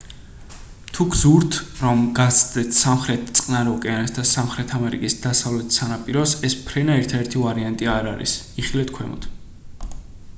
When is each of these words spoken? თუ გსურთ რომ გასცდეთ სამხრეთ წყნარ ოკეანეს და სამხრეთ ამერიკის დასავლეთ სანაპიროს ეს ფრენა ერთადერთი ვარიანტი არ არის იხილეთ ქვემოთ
თუ 0.97 1.05
გსურთ 1.15 1.57
რომ 1.81 1.99
გასცდეთ 2.19 2.71
სამხრეთ 2.77 3.27
წყნარ 3.39 3.69
ოკეანეს 3.73 4.15
და 4.15 4.25
სამხრეთ 4.29 4.73
ამერიკის 4.79 5.17
დასავლეთ 5.27 5.77
სანაპიროს 5.77 6.35
ეს 6.49 6.57
ფრენა 6.71 6.97
ერთადერთი 7.03 7.43
ვარიანტი 7.43 7.91
არ 7.99 8.09
არის 8.15 8.35
იხილეთ 8.65 8.95
ქვემოთ 8.97 9.31